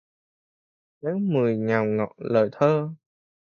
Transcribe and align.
Tháng 1.03 1.33
mười 1.33 1.57
ngào 1.57 1.85
ngọt 1.85 2.11
lời 2.17 2.49
thơ 2.51 2.89